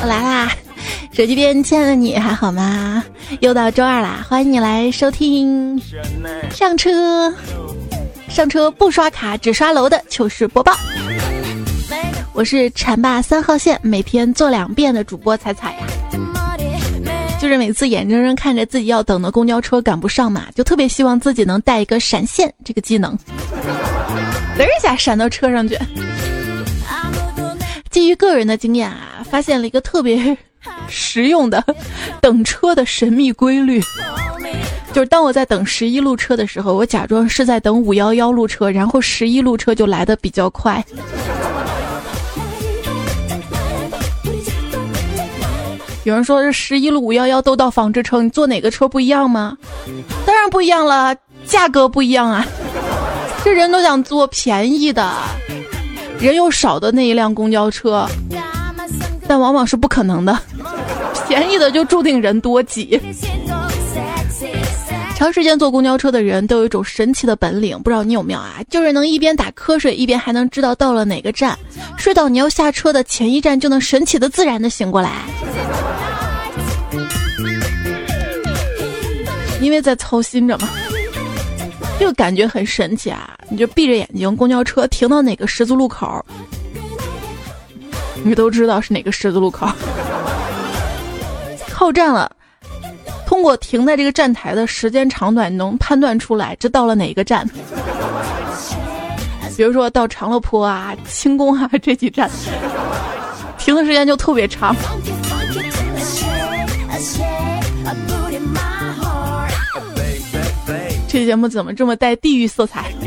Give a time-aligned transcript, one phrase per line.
[0.00, 0.52] 我 来啦！
[1.12, 3.02] 手机边亲爱的你还好吗？
[3.40, 5.80] 又到周二啦，欢迎你来收听
[6.50, 7.32] 上车
[8.28, 10.74] 上车不刷卡只刷楼的糗事播报。
[12.34, 15.78] 我是浐灞三号线每天坐两遍的主播彩彩呀。
[17.40, 23.16] 就是每次眼睁睁看着自己要等的公交车赶不上嘛，就特别希望自己能带一个闪现这个技能，
[24.56, 25.76] 嘚一下闪到车上去。
[27.92, 30.36] 基于个人的经验啊，发现了一个特别
[30.88, 31.62] 实用的
[32.20, 33.80] 等车的神秘规律，
[34.92, 40.82] 就是当我在等十一路车的时候，我假装是在等五幺幺路车，然后十一路车就来的比较快。
[46.04, 49.56] 有人说这十一路五幺幺都到纺织城，你坐哪个车不一样吗？
[50.26, 52.44] 当然不一样了，价格不一样啊！
[53.44, 55.12] 这人都想坐便宜的，
[56.22, 58.06] 人又少的那一辆公交车，
[59.26, 60.38] 但往往是不可能的，
[61.26, 63.00] 便宜的就注定人多挤。
[65.16, 68.60] 长时间坐公交车的人都有一种神奇的本领，不知道你有没有啊？
[68.70, 71.58] 就是能一边打瞌睡，一边还能知道到了哪个站，
[71.96, 75.10] 睡到你要下车的前一站就能神奇的自然的醒过来。
[79.60, 80.68] 因为在操心着嘛，
[81.98, 83.36] 这个感觉很神奇啊！
[83.52, 86.24] 你就闭着眼睛，公交车停到哪个十字路口，
[88.24, 89.68] 你都知道是哪个十字路口。
[91.68, 92.32] 靠站了，
[93.26, 97.46] 通过停在这个站台的时间长短，能判断出来这到了哪个站。
[99.54, 102.30] 比如说到长乐坡啊、轻工啊 这几站，
[103.58, 104.74] 停的时间就特别长。
[111.12, 112.90] 这节目怎么这么带地域色彩？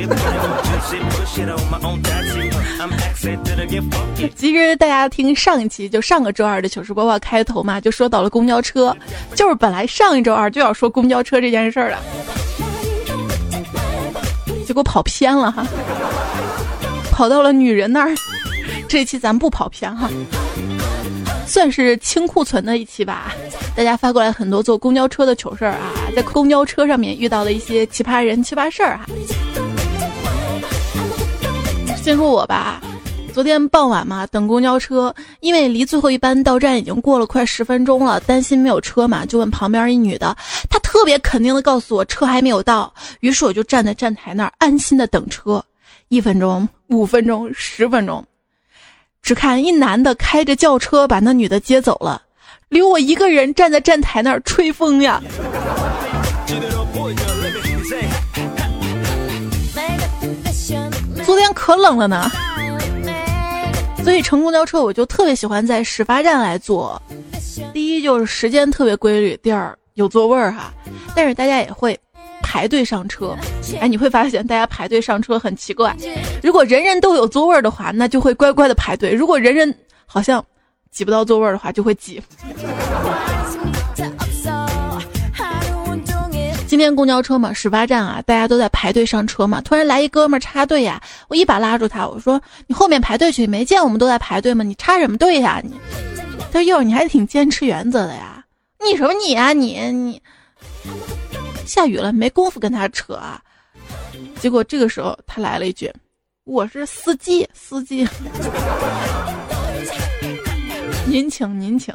[4.36, 8.95] 其实大家听上一期，就上个周二的糗事播报开头嘛，就说到了公交车，
[9.33, 11.98] 就是本来上一周二就要说公交车这件事儿了，
[14.67, 15.66] 结果跑偏了哈，
[17.11, 18.14] 跑到了女人那儿。
[18.87, 20.08] 这期咱不跑偏哈。
[21.48, 23.33] 算是清库存的一期吧，
[23.76, 29.06] 大家发过来很多坐公交车的糗事儿啊，在公交车上面遇到的一些奇葩人、奇葩事儿哈。
[31.95, 32.82] 先说我吧，
[33.34, 40.36] 昨天傍晚嘛，等公交车，因为离最后一班到站已经过了快十分钟了，担心没有车嘛，就问旁边一女的，
[40.70, 45.64] 她特别肯定的告诉我车还没有到，于是我就站在站台那儿安心的等车，
[46.10, 48.23] 一分钟、五分钟、十分钟。
[49.25, 52.21] 只看一男的开着轿车把那女的接走了，
[52.69, 55.19] 留我一个人站在站台那儿吹风呀。
[61.25, 62.30] 昨天可冷了呢，
[64.03, 67.02] 所以乘公交车我就特别喜欢在始发站来坐。
[67.73, 70.71] 第一就是时间特别规律，第二有座位儿哈。
[71.15, 71.99] 但是大家也会。
[72.48, 73.36] 排队上车，
[73.82, 75.95] 哎，你会发现大家排队上车很奇怪。
[76.44, 79.76] 如果人人都有座位的话，那就会乖乖的排队；如果人人
[80.06, 80.45] 好像
[80.92, 82.22] 挤不到座位的话，就会挤。
[86.67, 89.60] 今天公交车嘛，始发站啊，大家都在排队上车嘛。
[89.61, 94.64] 突然来一哥们插队呀，我一把拉住他，我说：“你后面排队去，没见我们都在排队吗？
[94.64, 95.73] 你插什么队呀？”你，
[96.52, 98.44] 他说：“哟，你还挺坚持原则的呀。”
[98.84, 100.22] 你什么你啊你你。
[101.65, 103.42] 下雨了，没工夫跟他扯啊。
[104.39, 105.92] 结果这个时候他来了一句
[106.45, 108.08] ：“我是司机，司机，
[111.05, 111.93] 您请您请，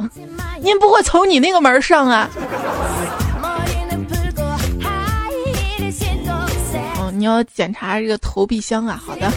[0.61, 2.29] 您不会从你那个门上啊？”
[6.99, 9.01] 哦，你要检查这个投币箱啊。
[9.05, 9.31] 好的。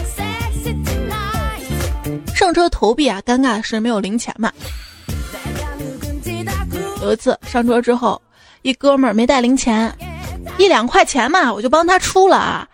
[2.34, 4.52] 上车投币啊，尴尬的是没有零钱嘛。
[7.00, 8.20] 有一次上车之后，
[8.62, 9.94] 一哥们儿没带零钱。
[10.58, 12.68] 一两块钱嘛，我就帮他出了啊，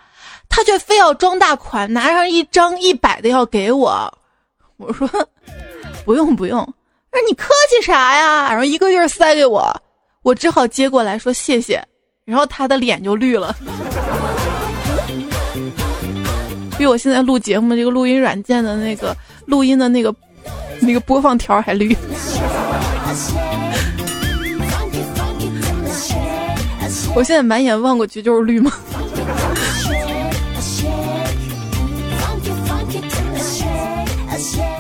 [0.48, 4.12] 他却非要装大款，拿上一张一百的要给我。
[4.76, 5.08] 我说
[6.04, 6.58] 不用 不用，
[7.12, 8.48] 说你客气啥呀？
[8.50, 9.74] 然后一个劲儿塞给我，
[10.22, 11.82] 我只好接过来说谢谢，
[12.24, 13.54] 然后他的脸就绿了，
[16.78, 19.14] 比我现在录节目这个录音软件的那个
[19.46, 20.14] 录音的那个
[20.80, 21.94] 那个播放条还绿。
[27.14, 28.72] 我现在满眼望过去就是绿吗？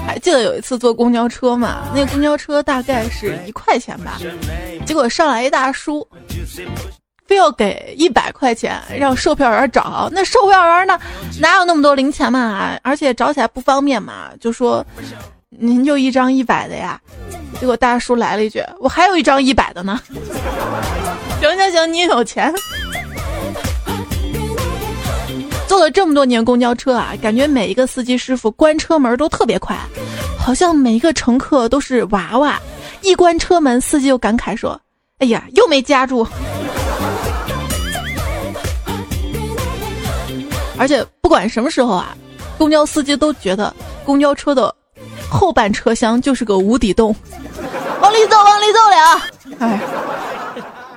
[0.06, 1.88] 还记得有一次坐公交车嘛？
[1.94, 4.18] 那公交车大概是一块钱吧，
[4.86, 6.06] 结果上来一大叔，
[7.26, 10.08] 非要给一百块钱，让售票员找。
[10.12, 10.98] 那售票员呢，
[11.40, 12.76] 哪有那么多零钱嘛？
[12.82, 14.84] 而且找起来不方便嘛，就说
[15.48, 17.00] 您就一张一百的呀？
[17.60, 20.00] 结果大叔来了一句：“我还有一张一百的呢。”
[21.40, 22.52] 行行行，你有钱。
[25.66, 29.74] 坐了这么多年公交车啊，感觉每一个司机师傅关车门都特别快，
[30.38, 32.60] 好像每一个乘客都是娃娃。
[33.00, 34.78] 一关车门，司机就感慨说
[35.20, 36.26] ：“哎呀，又没夹住。”
[40.76, 42.14] 而且不管什么时候啊，
[42.58, 44.74] 公交司机都觉得公交车的
[45.30, 47.16] 后半车厢就是个无底洞，
[48.02, 49.22] 往里走，往里走了。
[49.60, 49.80] 哎，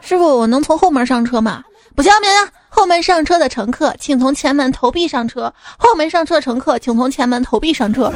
[0.06, 1.64] 师傅，我能从后门上车吗？
[1.96, 2.34] 不行不行。
[2.68, 5.54] 后门上车的乘客，请从前门投币上车。
[5.78, 8.12] 后门上车乘客，请从前门投币上车。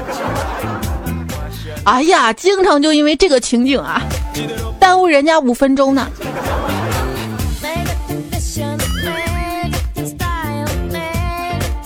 [1.86, 4.02] 哎呀，经常就因为这个情景啊，
[4.78, 6.06] 耽误人家五分钟呢。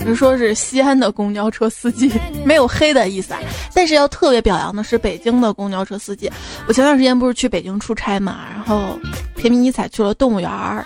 [0.04, 2.10] 人说是西安的公交车司机，
[2.44, 3.40] 没有黑的意思啊。
[3.74, 6.30] 但是要特别表扬的是北京的公交车司机。
[6.66, 8.98] 我前段时间不是去北京出差嘛，然后
[9.36, 10.84] 甜蜜尼采去了动物园儿。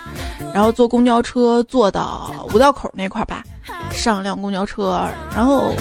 [0.53, 3.43] 然后坐公交车坐到五道口那块儿吧，
[3.91, 5.71] 上辆公交车，然后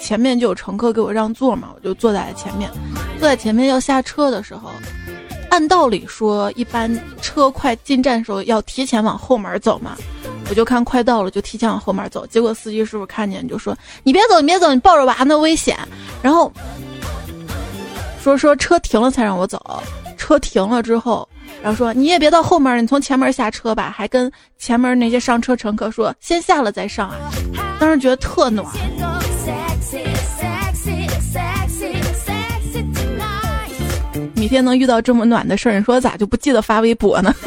[0.00, 2.70] 前面就有乘客给我让座嘛，我就坐在前面。
[3.18, 4.70] 坐在前面要下车的时候，
[5.50, 6.90] 按道理说一般
[7.20, 9.96] 车快进站的时候要提前往后门走嘛，
[10.48, 12.26] 我就看快到了就提前往后门走。
[12.26, 15.76] 结果司机师傅看见就说：“你别走，你别走，你抱着娃呢危险。”
[16.22, 16.52] 然后
[18.22, 19.82] 说说车停了才让我走，
[20.16, 21.28] 车停了之后。
[21.62, 23.92] 然后说你也别到后门，你从前门下车吧。
[23.96, 27.16] 还跟前门那些上车乘客说，先下了再上啊。
[27.80, 28.66] 当时觉得特暖。
[34.34, 37.34] 每天能遇到这么暖的事儿，你说咋就不记得发微博呢？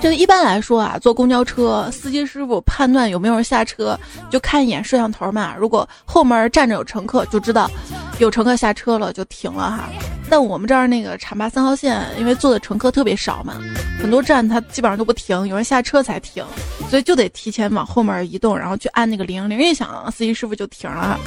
[0.00, 3.98] 就一般来说啊，坐公交车，司机师傅判断有没有人下车，
[4.30, 5.54] 就看一眼摄像头嘛。
[5.58, 7.70] 如果后门站着有乘客，就知道
[8.18, 9.90] 有乘客下车了，就停了哈。
[10.30, 13.58] 但我们这儿那个浐灞三号线，因为坐的乘客特别少嘛，
[14.00, 16.42] 很多站它基本上都不停，有人下车才停，
[16.88, 21.18] 所以就得提前往后门移动，然后去按那个铃，铃一响，司机师傅就停了。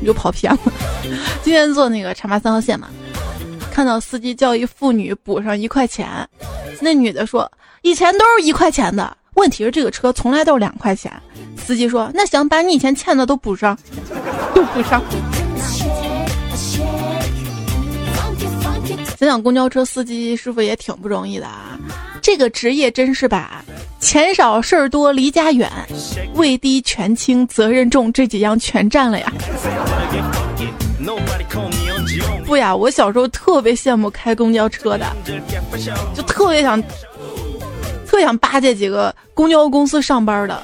[0.00, 0.58] 你就跑偏了。
[1.42, 2.88] 今天坐那个浐灞三号线嘛。
[3.70, 6.06] 看到司机叫一妇女补上一块钱，
[6.80, 7.50] 那女的说
[7.82, 11.10] ：“以前都是一块钱的，问题是这个车从来都是两块钱。”
[11.56, 13.78] 司机说：“那行，把你以前欠的都补上，
[14.54, 15.02] 都补上。”
[19.18, 21.78] 想想公交车司机师傅也挺不容易的啊，
[22.22, 23.62] 这个职业真是把
[24.00, 25.70] 钱少事儿多离家远，
[26.34, 29.32] 位低权轻责任重这几样全占了呀。
[32.50, 35.06] 不呀，我小时候特别羡慕开公交车的，
[36.16, 36.82] 就特别想，
[38.04, 40.60] 特想巴结几个公交公司上班的，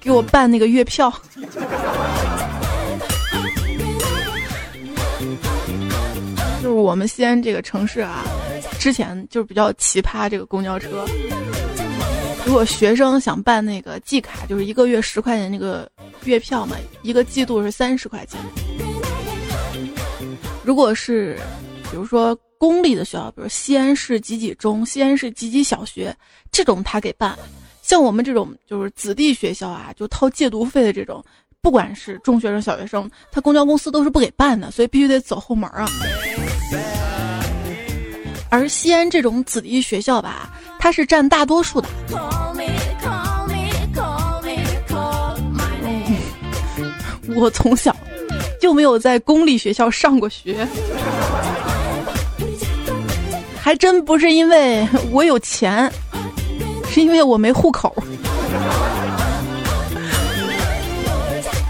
[0.00, 1.12] 给我办那个月票。
[6.62, 8.24] 就是我们西安这个城市啊，
[8.78, 11.04] 之前就是比较奇葩这个公交车。
[12.46, 15.86] 如果学生想办那个季卡，就是一个月十块钱那个
[16.24, 18.40] 月票嘛，一个季度是三十块钱。
[20.70, 21.36] 如果是，
[21.90, 26.16] 比如说公立的学校，比如西安市几几中、西安市几几小学，
[26.52, 27.34] 这种他给办；
[27.82, 31.24] 像我们这种就是子弟学校啊，就掏借读费的这种，
[31.60, 35.88] 不管是中学生、小学生，他公交公司都是不给办的，所以必须得走后门啊。
[38.48, 41.88] 而西安这种子弟学校吧，它是占大多数的。
[47.34, 47.92] 我从小。
[48.60, 50.68] 就没有在公立学校上过学，
[53.58, 55.90] 还真不是因为我有钱，
[56.90, 57.92] 是因为我没户口。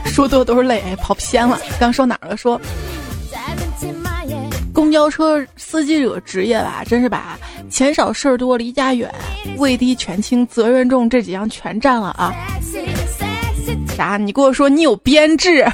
[0.05, 1.59] 说多都是泪，哎跑偏了。
[1.79, 2.37] 刚说哪儿了？
[2.37, 2.61] 说
[4.75, 7.39] 公交车司机这个职业吧，真是把
[7.71, 9.09] 钱少事儿多、离家远、
[9.57, 12.35] 位低权轻、责任重这几样全占了啊！
[13.97, 14.17] 啥？
[14.17, 15.65] 你跟我说你有编制？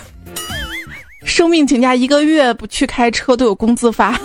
[1.26, 4.18] 生病请假一个月不去开车都有工资发。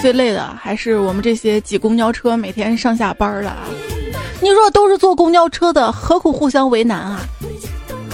[0.00, 3.58] 最累的还是我们这些挤公交车每天上下班的啊！
[4.40, 7.20] 你说都是坐公交车的，何苦互相为难啊？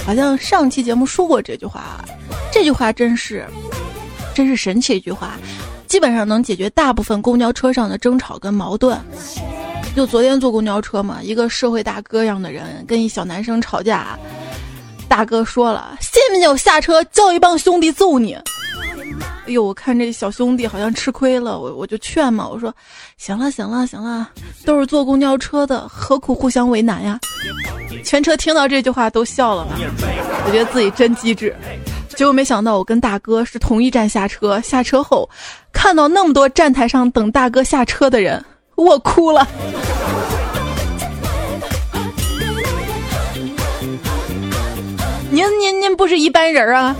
[0.04, 2.04] 好像上期节目说过这句话，
[2.52, 3.46] 这句话真是，
[4.34, 5.38] 真是神奇一句话，
[5.86, 8.98] 基本上能解决大部分公交车上的争吵跟矛盾。
[9.96, 14.16] 就昨天坐公交车嘛，一个社会大哥样的人跟一小男生吵架，
[15.08, 18.34] 大哥说了：“信不信我下车叫一帮兄弟揍你？”
[19.46, 22.72] 哎呦，我看这小兄弟好像吃亏了，我我就劝嘛，我说，
[23.16, 24.28] 行了行了行了，
[24.64, 27.18] 都是坐公交车的，何苦互相为难呀？
[28.04, 29.72] 全车听到这句话都笑了嘛，
[30.46, 31.56] 我觉得自己真机智。
[32.14, 35.28] 结果没想到我跟大哥是同一站下车，下车后
[35.72, 38.44] 看到那么多站台上等大哥下车的人，
[38.78, 39.46] 我哭了。
[45.30, 46.94] 您您您不是一般人啊！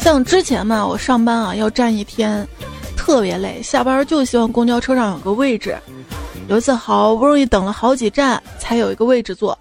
[0.00, 2.46] 像之前嘛，我上班啊要站一天，
[2.96, 5.76] 特别累，下班就希望公交车上有个位置。
[6.48, 9.58] 有一次好不容易等了好几站才有一个位置坐，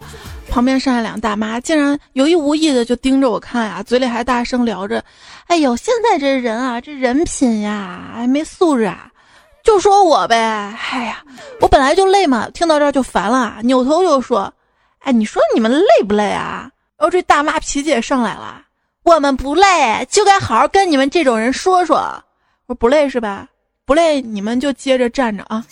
[0.49, 5.03] 旁边上来两个大妈，竟然有意无意的就盯着我看呀，嘴里还大声聊着
[5.47, 9.09] ：“哎呦，现在这人啊，这人品呀，还没素质啊！”
[9.63, 10.35] 就说我呗，
[10.91, 11.23] 哎呀，
[11.61, 14.53] 我本来就累嘛，听到这儿就烦了，扭头就说
[14.99, 16.69] ：“哎，你说你们累不累啊？”
[16.99, 18.61] 然后这大妈脾气也上来了。
[19.03, 21.95] 我们不累，就该好好跟你们这种人说说。
[22.67, 23.47] 我说不累是吧？
[23.85, 25.65] 不累，你们就接着站着啊。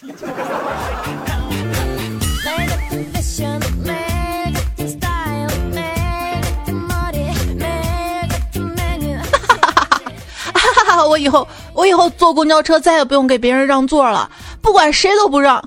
[11.12, 15.62] 我以后我以后坐公交车再也不用给别人让座了，不管谁都不让。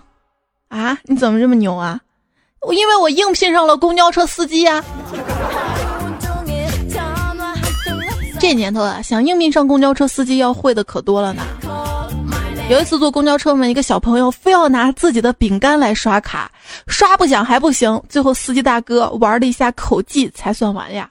[0.68, 0.96] 啊？
[1.02, 2.00] 你怎么这么牛啊？
[2.62, 4.82] 我因为我应聘上了公交车司机呀。
[8.40, 11.42] 这年头啊，想应聘上公交车司机要会的可多了呢。
[12.70, 16.50] 有一次坐公交车嘛，一个小朋友非要拿自己的饼干来刷卡，
[16.86, 21.06] 刷不响还不行，最后司机大哥玩了一下口技才算完呀。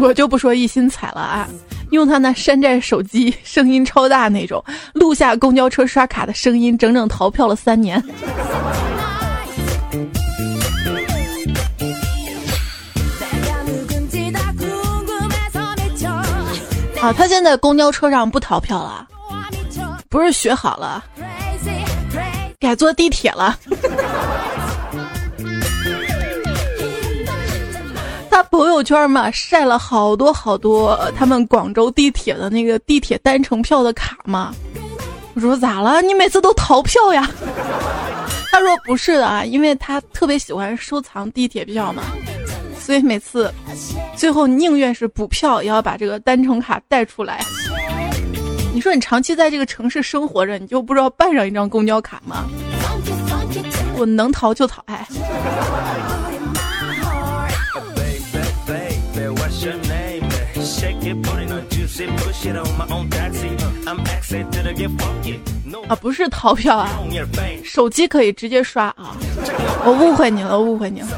[0.00, 1.48] 我就不说一心彩了啊。
[1.90, 4.62] 用他那山寨手机，声音超大那种，
[4.94, 8.02] 录下公交车刷卡的声音，整整逃票了三年。
[17.00, 19.06] 啊，他现在公交车上不逃票了，
[20.08, 21.04] 不是学好了，
[22.58, 23.56] 改坐地铁了。
[28.36, 34.54] 他朋友圈嘛晒了好多好多他们广州地铁的那个地铁单程票的卡嘛，
[35.32, 36.02] 我说咋了？
[36.02, 37.26] 你每次都逃票呀？
[38.52, 42.02] 他说不是的啊，因为他特别喜欢收藏地铁票嘛，
[42.78, 43.50] 所以每次
[44.16, 47.42] 最后宁愿是补票也要把这个单程卡带出来。
[48.74, 52.44] 你说你长期在这个城市生活着，你就不知道办上一张公交卡吗？
[53.96, 55.08] 我能逃就逃，哎。
[65.88, 66.90] 啊，不是逃票啊，
[67.64, 69.16] 手机可以直接刷啊！
[69.84, 71.08] 我误会你了，误会你了。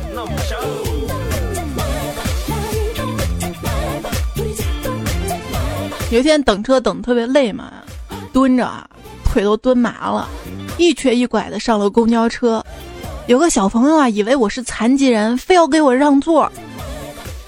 [6.11, 7.73] 有一天等车等特别累嘛，
[8.33, 8.89] 蹲着啊，
[9.25, 10.29] 腿都蹲麻了，
[10.77, 12.65] 一瘸一拐的上了公交车。
[13.27, 16.51] 有个小朋友啊，以为我是残疾人，非要给我让座。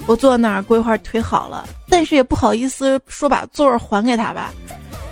[0.06, 4.52] 我坐那儿，过一会儿腿好了，但是也不好意思说把座儿还给他吧。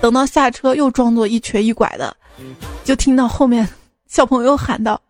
[0.00, 2.16] 等到下车，又装作一瘸一拐的，
[2.85, 3.68] 就听到后面
[4.06, 5.00] 小朋友喊道：“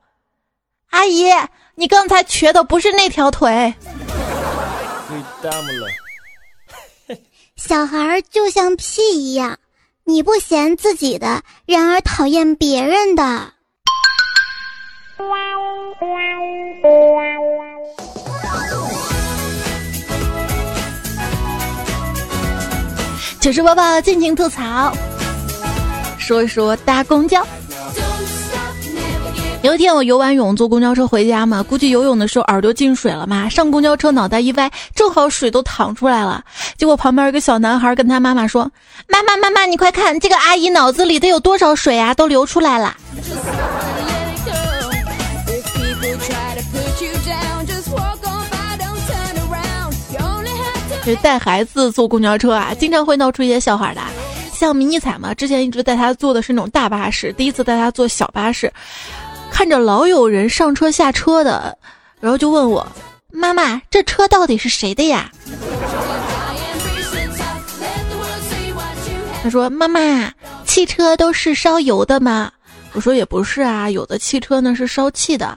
[0.90, 1.30] 阿姨，
[1.74, 3.72] 你刚才瘸的不是那条腿。
[7.56, 9.58] ”小孩就像屁一样，
[10.04, 13.52] 你不嫌自己的，然而讨厌别人的。
[23.48, 24.92] 糗事播报，尽情吐槽，
[26.18, 27.42] 说一说搭公交。
[29.62, 36.44] 有一天我游完泳坐公交车回家嘛，估计游泳的时候耳朵进水了嘛，上公交车脑袋一歪，正好水都淌出来了。
[36.76, 38.70] 结果旁边一个小男孩跟他妈妈说
[39.08, 42.94] ：“妈妈妈妈，你快看，这个阿姨脑子里得有多少水啊，都流出来了。”
[51.16, 54.00] 带孩子坐公交车啊，经常会闹出一些笑话的。
[54.52, 58.72] 像迷你彩嘛，之前一直带他坐的是那种大巴士，第一次带他坐小巴士，
[59.50, 61.78] 看着老有人上车下车的，
[62.20, 62.86] 然后就问我
[63.32, 65.30] ：“妈妈，这车到底是谁的呀？”
[69.42, 70.32] 他说：“妈妈，
[70.64, 72.50] 汽车都是烧油的吗？”
[72.94, 75.56] 我说：“也不是啊，有的汽车呢是烧气的。”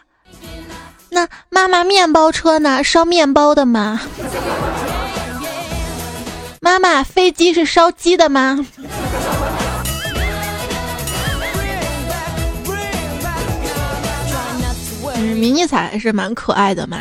[1.10, 2.84] 那妈妈，面包车呢？
[2.84, 4.00] 烧面包的吗？
[6.64, 8.64] 妈妈，飞机是烧鸡的吗？
[15.16, 17.00] 嗯，迷你彩还是蛮可爱的嘛。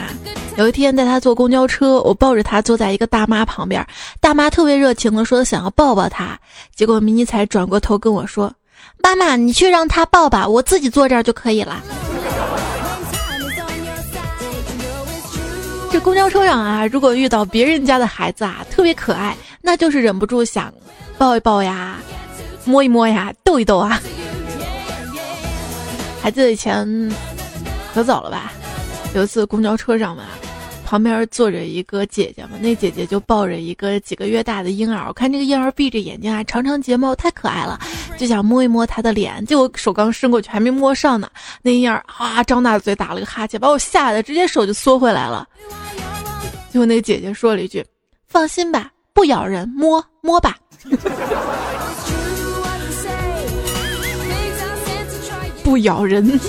[0.56, 3.86] 有一天带他坐公交车，我抱着他坐在一个大妈旁边，
[4.18, 6.38] 大妈特别热情的说想要抱抱他，
[6.74, 8.50] 结果迷你彩转过头跟我说
[9.04, 11.84] ：“妈妈，你去让他抱吧，我自己坐这儿就可以了。”
[15.90, 20.72] 这公交车上啊，如果遇到别人家的孩子啊，特别可爱，那就是忍不住想
[21.18, 21.98] 抱一抱呀，
[22.64, 24.00] 摸一摸呀，逗一逗啊。
[26.22, 27.12] 还记得以前
[27.92, 28.52] 可早了吧？
[29.14, 30.22] 有一次公交车上嘛，
[30.90, 37.78] 旁边坐着一个姐姐嘛，那姐姐就抱着一个几个月大的婴儿，我看这个婴儿闭着眼睛啊，长长睫毛，太可爱了，
[38.18, 41.30] 就想摸一摸他的脸，结果手刚伸过去，还没摸上呢，
[41.62, 45.48] 那婴儿啊张大嘴打了个哈欠，把我吓得直接手就缩回来了。
[46.72, 47.86] 结果那姐姐说了一句
[48.26, 50.56] ：“放心吧，不咬人，摸摸吧。
[55.62, 56.40] ”不咬人。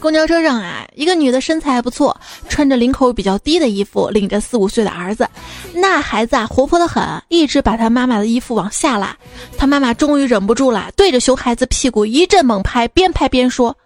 [0.00, 2.16] 公交车上啊，一个女的身材还不错，
[2.48, 5.28] 穿着领口比较低的衣服，领着四五岁的儿子。
[5.74, 9.16] 那孩子啊，活泼的很，一直把他妈妈的衣服往下拉。
[9.56, 13.76] 他妈妈终于忍不住了，对着熊孩子屁股一阵猛拍，边拍边说：“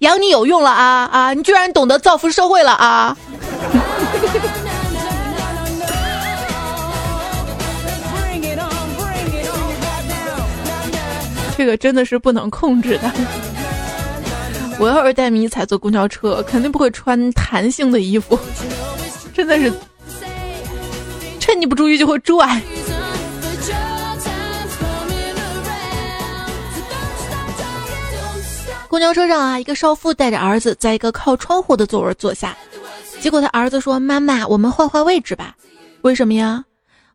[0.00, 1.32] 养你有用了啊啊！
[1.32, 3.16] 你居然懂得造福社会了啊！”
[11.56, 13.10] 这个真的是不能控制的。
[14.78, 18.38] 我要是带迷彩坐公交车，肯定不会穿弹性的衣服，
[19.32, 19.72] 真的是
[21.40, 22.60] 趁你不注意就会拽。
[28.88, 32.56] 公交车上啊，一个少妇带着儿子在一个靠窗户的座位坐下，
[33.20, 35.54] 结果他儿子说：“妈妈，我们换换位置吧。”
[36.02, 36.64] 为什么呀？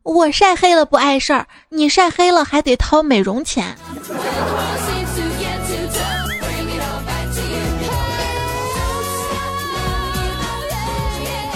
[0.04, 3.76] 我晒黑了不碍事儿，你晒黑了还得掏美容钱。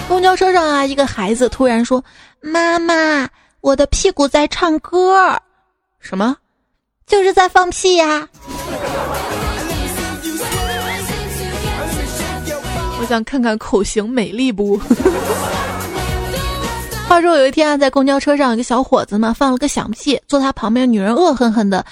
[0.08, 2.02] 公交车上啊，一个孩子突然说
[2.40, 3.28] ：“妈妈，
[3.60, 5.36] 我的屁股在唱歌。”
[6.00, 6.36] 什么？
[7.06, 8.28] 就是在放屁呀！
[12.98, 14.80] 我想看看口型美丽不？
[17.08, 21.84] 话说有一天啊，在公交车上，一个小伙子嘛放了个响屁，坐他旁边女人恶狠狠的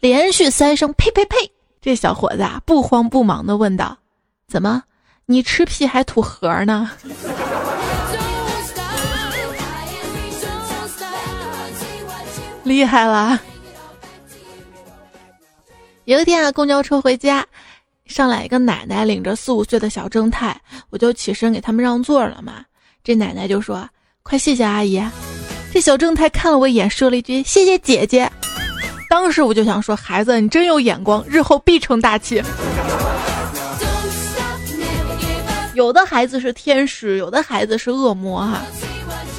[0.00, 1.36] 连续三声呸呸呸。
[1.80, 3.96] 这小伙子啊不慌不忙的问道
[4.46, 4.82] ：“怎么，
[5.30, 6.90] 你吃屁还吐核呢？”
[12.64, 13.40] 厉害了！
[16.04, 17.46] 有一天啊，公交车回家，
[18.06, 22.64] 上来一个奶奶领着四五岁的小正太，我就起身给他们让座了嘛。
[23.04, 23.88] 这奶奶就说
[24.24, 25.00] ：“快谢谢阿姨。”
[25.72, 28.28] 这小正太看了我一眼，说了一句：“谢谢姐姐。”
[29.08, 32.42] 当时我就想说：“孩子，你真有眼光，日后必成大器。”
[35.74, 38.60] 有的孩子是天使，有的孩子是恶魔哈。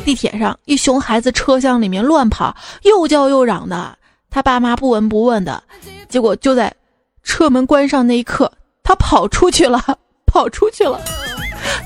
[0.06, 3.98] 地铁上，一熊孩子车厢里面乱跑，又叫又嚷的，
[4.30, 5.62] 他爸妈不闻不问的，
[6.10, 6.74] 结果就在
[7.22, 9.84] 车门关上那一刻，他跑出去了，
[10.26, 11.00] 跑出去了，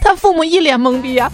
[0.01, 1.29] 他父母一脸懵逼呀。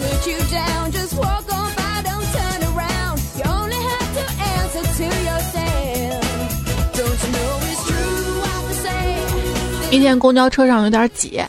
[9.92, 11.44] 一天公交车上有点挤。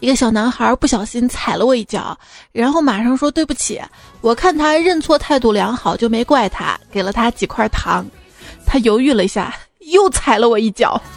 [0.00, 2.16] 一个小男孩不小心踩了我一脚，
[2.52, 3.80] 然后马上说对不起。
[4.20, 8.04] 我看他认错态度良好，就没怪他，给了他几块糖。
[8.66, 9.54] 他犹豫了一下，
[9.92, 11.00] 又踩了我一脚。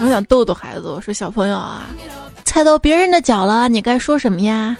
[0.00, 1.82] 我想逗逗孩子，我说小朋友啊，
[2.44, 4.74] 踩到别人的脚了，你该说什么呀？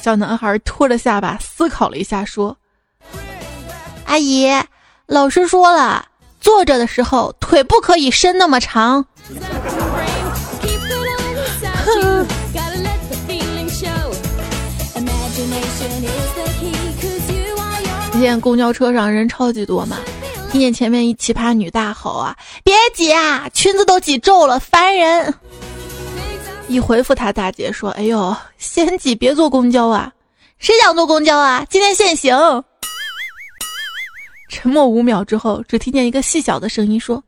[0.00, 2.56] 小男孩拖着下巴思考了一下，说。
[4.08, 4.48] 阿姨，
[5.04, 6.02] 老师说了，
[6.40, 9.04] 坐着的时候腿不可以伸那么长。
[18.10, 19.98] 今天公交车上人超级多嘛，
[20.50, 25.34] 听见前面一奇葩女大吼啊：“别挤啊，裙子都挤皱了，烦人！”
[26.66, 30.10] 一回复她大姐说：“哎呦，嫌挤别坐公交啊，
[30.58, 31.66] 谁想坐公交啊？
[31.68, 32.64] 今天限行。”
[34.48, 37.22] 沉默五秒之后，只听见一个细小的声音说：“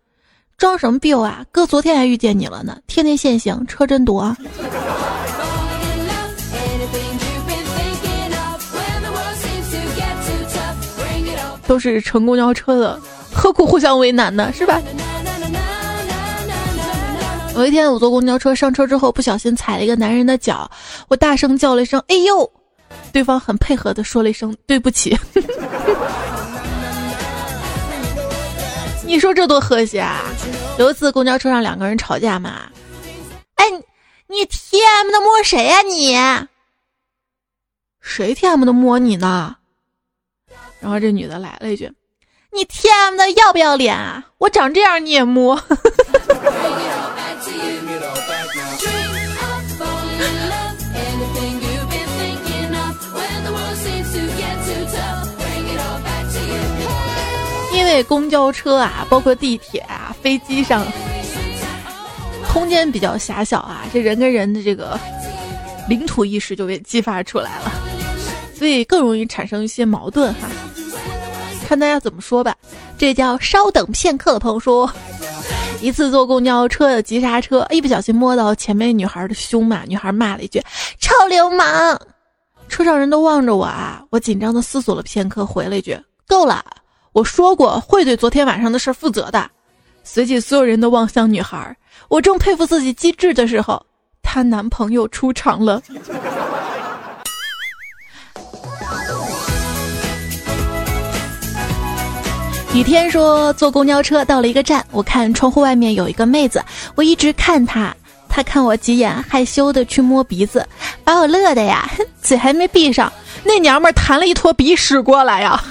[0.58, 1.44] 装什么逼啊？
[1.52, 4.36] 哥昨天还遇见你了呢，天天限行，车真多。”啊。”
[11.66, 12.98] 都是乘公交车的
[13.32, 14.52] 何苦互相为难呢？
[14.52, 14.80] 是吧？
[17.54, 20.68] 有一天我坐公交车上车之后，不小心踩了一个男人的脚，
[21.08, 22.50] 我大声叫了一声“哎呦”，
[23.12, 25.16] 对方很配合的说了一声“对不起”。
[29.10, 30.22] 你说这多和谐啊！
[30.78, 32.70] 有一次公交车上两个人吵架嘛，
[33.56, 33.64] 哎，
[34.28, 36.16] 你 T M 的摸谁呀你？
[38.00, 39.56] 谁 T M 的摸你呢？
[40.78, 41.90] 然后这女的来了一句
[42.54, 44.24] ：“你 T M 的要不要脸啊？
[44.38, 45.60] 我长这样你也摸？”
[57.90, 60.86] 因为公交车啊，包括地铁啊、飞机上，
[62.48, 64.96] 空间比较狭小啊，这人跟人的这个
[65.88, 67.72] 领土意识就被激发出来了，
[68.54, 70.48] 所以更容易产生一些矛盾哈。
[71.66, 72.54] 看大家怎么说吧。
[72.96, 74.88] 这叫稍等片刻的朋友说，
[75.80, 80.62] 一次坐公交车的急刹车，一不小心摸到前面女孩的胸嘛，女孩骂了一句
[81.00, 82.00] “臭流氓”，
[82.70, 85.98] 车上人都望着我啊，我紧张的思索了片刻，回了一句
[86.28, 86.64] “够了”。
[87.12, 89.50] 我说过会对昨天晚上的事负责的。
[90.04, 91.76] 随即，所有人都望向女孩。
[92.08, 93.84] 我正佩服自己机智的时候，
[94.22, 95.82] 她男朋友出场了。
[102.72, 107.94] 雨天说，坐公交车到了一个站，我看窗户外面有一个妹子，我一直看她，
[108.30, 110.64] 他看我几眼，害羞的去摸鼻子，
[111.04, 111.90] 把我乐的呀，
[112.22, 113.12] 嘴还没闭上。
[113.42, 115.62] 那娘们儿弹了一坨鼻屎过来呀！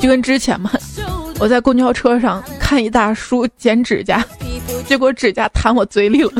[0.00, 0.70] 就跟之前嘛，
[1.38, 4.24] 我在公交车上看一大叔剪指甲，
[4.86, 6.32] 结果指甲弹我嘴里了。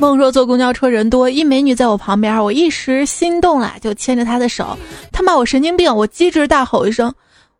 [0.00, 4.74] 梦说坐公交车人多，一美女在我旁边，我一时心动了，就牵着她的手。
[5.12, 7.14] 她骂我神经病，我机智大吼一声。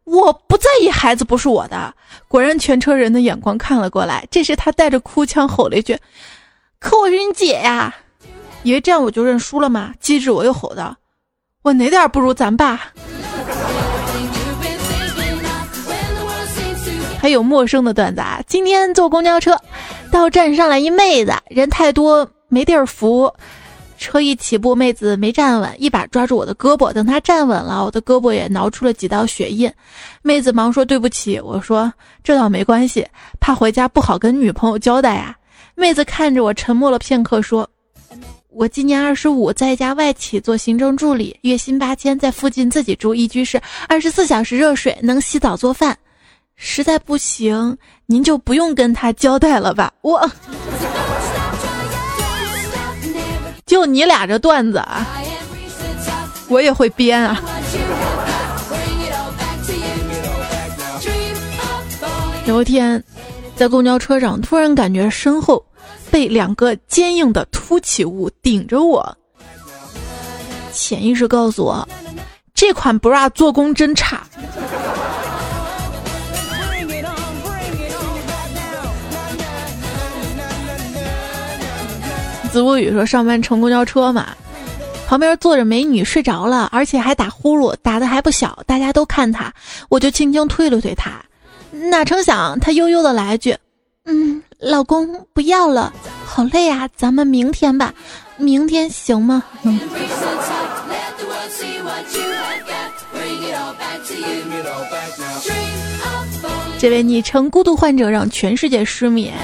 [0.05, 1.92] 我不在意孩子不是我的，
[2.29, 4.26] 果然全车人的眼光看了过来。
[4.31, 5.94] 这时他带着哭腔吼了一句
[6.81, 7.94] ：“可我是你姐呀！”
[8.64, 9.92] 以为这样我就认输了吗？
[10.00, 10.96] 机智我又吼道
[11.61, 12.81] ：“我哪点不如咱爸？”
[17.20, 18.40] 还有陌生的段子啊！
[18.46, 19.55] 今天坐公交车，
[20.11, 23.33] 到站上来一妹子，人太多没地儿扶。
[23.96, 26.90] 车一起步，妹子没站稳，一把抓住我的胳膊。
[26.90, 29.70] 等她站稳了，我的胳膊也挠出了几道血印。
[30.23, 31.92] 妹子忙说对不起，我说
[32.25, 33.07] 这倒没关系，
[33.38, 35.37] 怕回家不好跟女朋友交代呀。
[35.75, 37.68] 妹子看着我，沉默了片刻，说
[38.49, 45.96] ：“我今年二十五，在一家外企做行政助理，月薪八千，在附近自己住一居室，二十四小时热水，能洗澡做饭。
[46.62, 50.20] 实在不行，您就不用跟他交代了吧。”我。
[53.64, 55.07] 就你俩这段子啊，
[56.49, 57.40] 我也会编啊。
[62.46, 63.03] 有一天，
[63.57, 65.64] 在公交车上，突然感觉身后
[66.11, 69.16] 被两个坚硬的凸起物顶着我，
[70.73, 71.88] 潜意识告诉我，
[72.53, 74.27] 这款 bra 做工真差。
[82.52, 84.28] 子不语说上班乘公交车嘛，
[85.06, 89.52] 旁边坐着美女睡着了，而且还打呼噜，打的还不小，大家都看她，
[89.88, 91.12] 我就轻轻推了推她，
[91.90, 93.56] 哪成想她悠悠的来句
[94.04, 95.92] ：“嗯，老公不要了，
[96.26, 97.94] 好累啊，咱们明天吧，
[98.36, 99.42] 明天行吗？”
[106.78, 109.34] 这位昵称孤独患者让全世界失眠。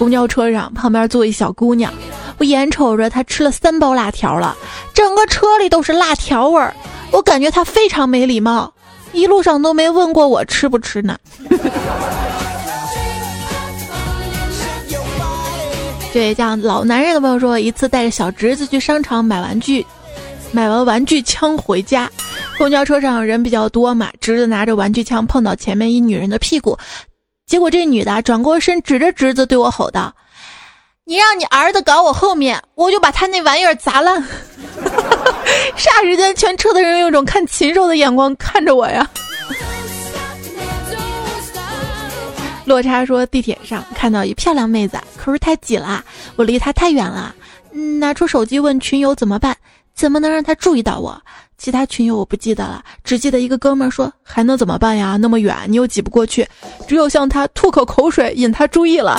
[0.00, 1.92] 公交车上，旁边坐一小姑娘，
[2.38, 4.56] 我眼瞅着她吃了三包辣条了，
[4.94, 6.74] 整个车里都是辣条味儿，
[7.10, 8.72] 我感觉她非常没礼貌，
[9.12, 11.18] 一路上都没问过我吃不吃呢。
[16.14, 19.84] 这位叫老男人的朋友说，一次带着小侄子去商场买玩具，
[20.50, 22.10] 买完玩具枪回家，
[22.56, 26.78] 公交车上人比较多嘛，侄子拿着玩具枪碰到前面一女人的屁股。
[27.50, 30.14] 结果这女的转过身，指着侄子对我吼道
[31.02, 34.22] ：“你让你儿子搞我后面，我就把他那玩意儿砸烂。”
[35.76, 39.10] 霎时间，全车的人用一种看禽兽的眼光看着我呀。
[42.66, 46.04] 落差说，地铁上看到一漂亮妹子，可是太挤了，
[46.36, 47.34] 我离她太远了，
[47.98, 49.56] 拿出手机问群友怎么办？
[49.92, 51.20] 怎么能让她注意到我？
[51.60, 55.18] 其他群友我不记得了，只记得一个哥们儿说：“还能怎么办呀？
[55.20, 56.48] 那么远，你又挤不过去，
[56.88, 59.18] 只有向他吐口口水，引他注意了。”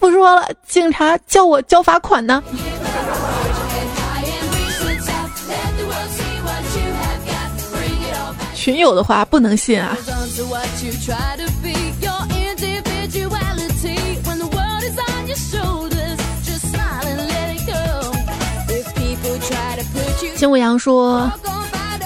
[0.00, 2.42] 不说了，警察叫我交罚款呢。
[8.52, 9.96] 群友的话不能信啊。
[20.36, 21.30] 秦舞阳说：“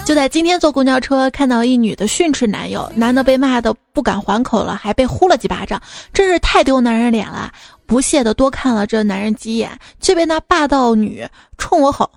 [0.07, 5.81] 就在今天坐公交车，看到一女的训斥男友，男的被骂的不敢还口了，还被呼了几巴掌，
[6.13, 7.53] 真是太丢男人脸了。
[7.87, 11.27] 不屑的多看了这男人几眼，却被那霸道女
[11.59, 12.11] 冲我吼：‘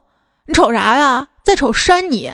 [0.45, 1.27] 你瞅啥呀？
[1.43, 2.27] 再瞅扇你！’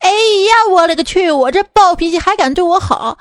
[0.00, 1.30] 哎呀，我勒个去！
[1.30, 3.18] 我这暴脾气还敢对我好？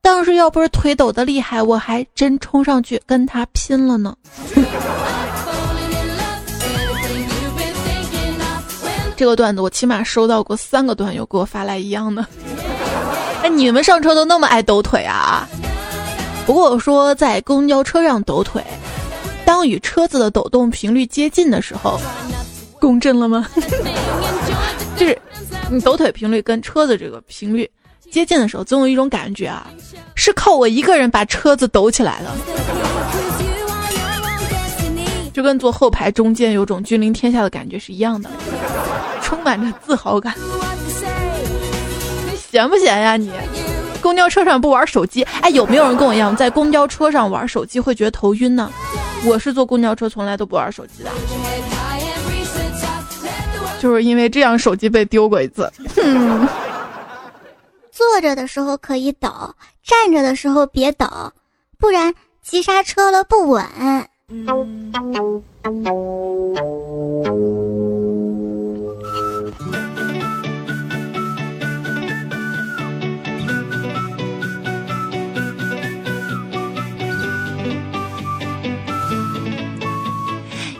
[0.00, 4.14] 当时要不是腿抖得厉害，我还真冲上去跟他拼了呢。”
[9.22, 12.26] 这个段子我起码收到过三个段友给我发来一样的。
[13.44, 15.48] 哎，你们上车都那么爱抖腿啊？
[16.44, 18.60] 不过我说在公交车上抖腿，
[19.44, 22.00] 当与车子的抖动频率接近的时候，
[22.80, 23.48] 共振了吗？
[24.98, 25.16] 就是
[25.70, 27.70] 你抖腿频率跟车子这个频率
[28.10, 29.68] 接近的时候，总有一种感觉啊，
[30.16, 32.30] 是靠我一个人把车子抖起来的，
[35.32, 38.28] 就跟坐后排中间有种君临天下的感觉是一样的。
[39.32, 40.34] 充满着自豪感，
[42.30, 43.16] 你闲不闲呀？
[43.16, 43.32] 你
[44.02, 45.22] 公交车上不玩手机？
[45.40, 48.70] 哎，有没有人跟我一样，在公交车上玩手机会觉得头晕呢？
[49.24, 51.10] 我是坐公交车从来都不玩手机的，
[53.80, 55.72] 就是因为这样手机被丢过一次。
[57.90, 59.30] 坐着的时候可以抖，
[59.82, 61.06] 站着的时候别抖，
[61.78, 63.64] 不然急刹车了不稳。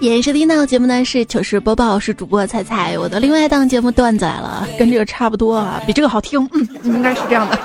[0.09, 2.99] 演收听到节目呢是糗事播报，是主播彩彩。
[2.99, 6.45] 我的另外一档节目段子来了，跟这个差不多啊，比这个好听。
[6.53, 7.57] 嗯，应该是这样的。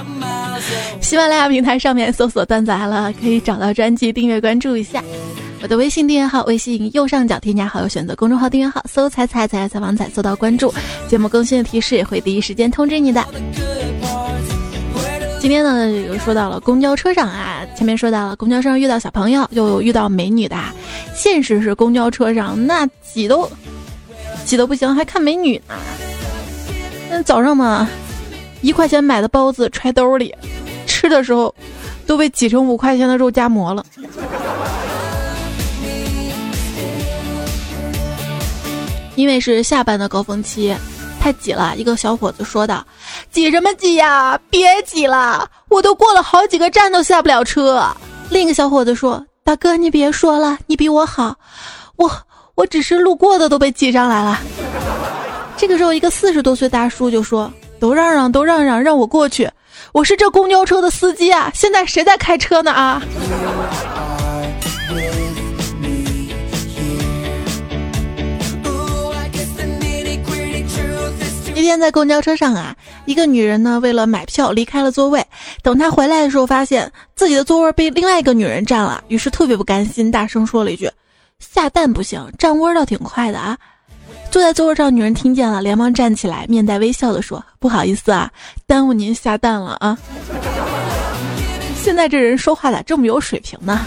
[1.02, 5.04] 喜马拉雅平台上面搜索“段子来了”，可以找到专辑，订阅关注一下。
[5.60, 10.72] 我的微信订阅号，微信右上角添加好友，选择公众号订阅号，搜“彩彩彩采访彩”，搜到关注。
[11.06, 13.22] 节目更新的提示也会第一时间通知你的。
[15.44, 20.56] 今天呢，又说到了公交车上啊，前面说到了公交车上遇到小朋友，又有遇到美女的。
[21.14, 23.46] 现实是公交车上那挤都
[24.46, 25.74] 挤得不行，还看美女呢。
[27.10, 27.86] 那早上嘛，
[28.62, 30.34] 一块钱买的包子揣兜里，
[30.86, 31.54] 吃的时候
[32.06, 33.84] 都被挤成五块钱的肉夹馍了。
[39.14, 40.74] 因为是下班的高峰期。
[41.20, 42.86] 太挤了，一个小伙子说道
[43.30, 44.38] ：“挤什么挤呀？
[44.50, 47.86] 别挤了，我都过了好几个站都下不了车。”
[48.30, 51.34] 另一个小伙子说：“大哥，你别说了，你比我好，
[51.96, 52.10] 我
[52.54, 54.38] 我只是路过的都被挤上来了。
[55.56, 59.48] ”这个时候，一个四十多岁大叔就说：“都让让，都让让，让我过去，
[59.92, 61.50] 我是这公交车的司机啊！
[61.54, 63.00] 现在谁在开车呢啊？”
[71.54, 72.74] 一天在公交车上啊，
[73.06, 75.24] 一个女人呢为了买票离开了座位。
[75.62, 80.90] 等她回来的时候，发现自己的座位被另外一个女人占了，于是特别不甘心，大声说了一句
[81.38, 83.56] ：“下蛋不行，占窝倒挺快的啊！”
[84.32, 88.28] 坐在座位上女人听见了，连忙站起来，面带微笑的说：“不好意思啊，
[88.66, 89.96] 耽误您下蛋了啊。
[91.80, 93.86] ”现在这人说话咋这么有水平呢？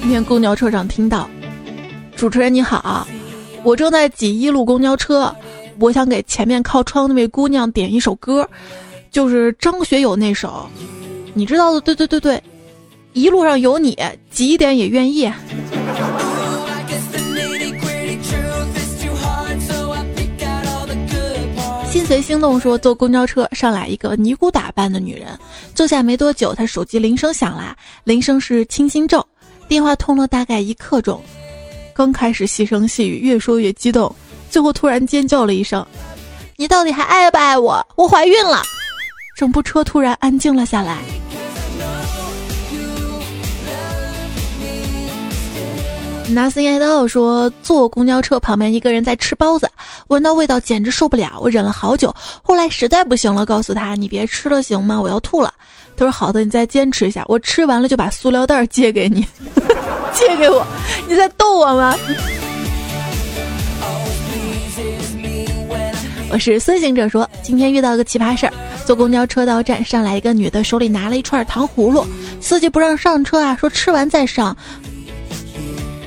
[0.00, 1.28] 今天公交车上听到，
[2.16, 3.06] 主持人你好，
[3.64, 5.34] 我正在挤一路公交车。
[5.80, 8.48] 我想给前面靠窗那位姑娘点一首歌，
[9.10, 10.68] 就是张学友那首，
[11.34, 11.80] 你知道的。
[11.80, 12.42] 对对对对，
[13.12, 13.96] 一路上有你，
[14.30, 15.30] 挤一点也愿意。
[21.90, 25.28] 心随心动说，坐公交车上来一个尼姑打扮的女人，
[25.74, 29.24] 坐下没多久，她手机铃声响了，铃声是清心咒，
[29.68, 31.22] 电话通了大概一刻钟，
[31.94, 34.14] 刚开始细声细语，越说越激动。
[34.50, 35.84] 最后突然尖叫了一声
[36.56, 37.86] ：“你到底还爱不爱我？
[37.96, 38.62] 我怀孕了！”
[39.36, 40.98] 整部车突然安静了下来。
[46.30, 49.70] 拿森爱道说，坐公交车旁边一个人在吃包子，
[50.08, 55.00] 闻到味道简直受不了，我忍了好久，后来实在不行了，告诉他：“你别吃了行吗？
[55.00, 55.54] 我要吐了。”
[55.96, 59.26] 他说：“好的，你再坚持一下，我吃完了就把塑料袋借给你，
[60.12, 60.66] 借给我，
[61.08, 61.96] 你在逗我吗？”
[66.30, 68.52] 我是孙行者说，今天遇到个奇葩事儿，
[68.84, 72.06] 坐公交车到站，上来一个女的，手里拿了一串糖葫芦，
[72.38, 74.54] 司机不让上车啊，说吃完再上。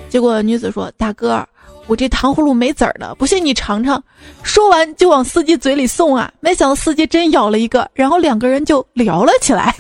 [0.10, 1.44] 结果女子说：“大哥，
[1.88, 4.02] 我这糖葫芦没籽儿的，不信你尝尝。”
[4.44, 9.76] 说完就往司机嘴里送啊，没想到司机真咬了一个，然后两个人就聊了起来。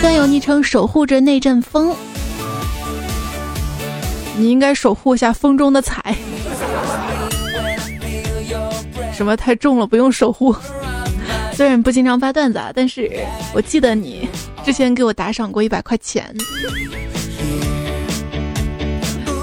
[0.00, 1.94] 段友昵称守护着那阵风，
[4.36, 6.16] 你应该守护一下风中的彩。
[9.12, 10.54] 什么太重了，不用守护。
[11.52, 13.10] 虽然不经常发段子，啊但是
[13.54, 14.28] 我记得你
[14.64, 16.34] 之前给我打赏过一百块钱。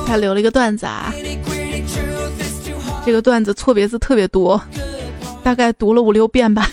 [0.08, 1.13] 他留了一个段子啊，
[3.06, 4.60] 这个段子错别字特别多，
[5.43, 6.67] 大概读了五六遍吧。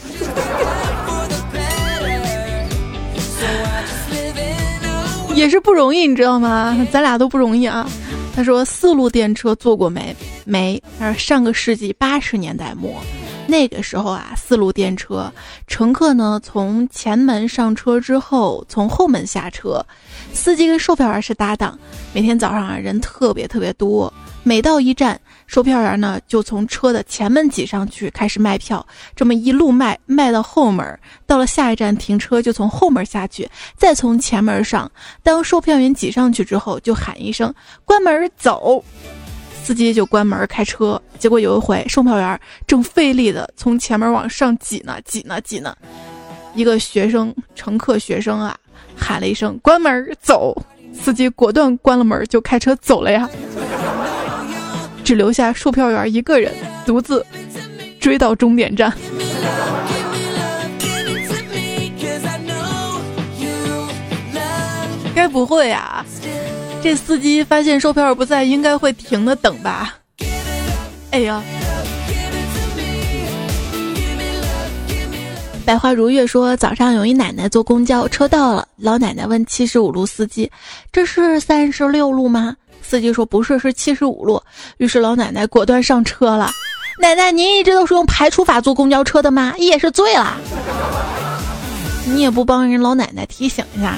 [5.35, 6.75] 也是不容易，你知道吗？
[6.91, 7.87] 咱俩都不容易啊。
[8.37, 10.15] 他说四路电车坐过没？
[10.45, 10.81] 没。
[10.99, 13.01] 他说上个世纪八十年代末，
[13.47, 15.33] 那个时候啊，四路电车
[15.67, 19.83] 乘客呢从前门上车之后，从后门下车，
[20.35, 21.79] 司机跟售票员是搭档。
[22.13, 25.19] 每天早上啊人特别特别多，每到一站。
[25.47, 28.85] 售票员呢，就从车的前门挤上去，开始卖票。
[29.15, 34.91] 这么一路卖，卖到后门，到了下一站停车，就从后门下去，再从前门上。
[35.23, 37.53] 当售票员挤上去之后，就喊一声
[37.87, 38.85] “关门走”，
[39.63, 41.01] 司机就关门开车。
[41.19, 45.75] 结果有一回，售票员正费力的从前门往上挤呢，挤呢，挤呢，
[46.55, 48.57] 一个学生乘客学生啊，
[48.97, 50.55] 喊了一声“关门走”，
[50.93, 53.31] 司机果断关了门，就开车走了呀。
[55.07, 56.53] 只留下售票员一个人，
[56.85, 57.25] 独自
[58.01, 58.93] 追到终点站。
[65.15, 66.05] 该不会啊？
[66.83, 69.95] 这司机发现售票员不在，应该会停的等吧？
[71.13, 71.41] 哎呀！
[75.65, 80.51] 百花如月说，早上有一奶奶坐公交车到了，老奶奶问七十五路司机
[80.91, 82.57] ：“这是三十六路吗？”
[82.89, 84.41] 司机说不是，是七十五路。
[84.79, 86.51] 于是老奶奶果断上车了。
[87.01, 89.55] 奶奶，您一直都是用排除法坐公交车的吗？
[89.59, 90.37] 也是醉了。
[92.07, 93.97] 你也不帮人老奶奶提醒一下。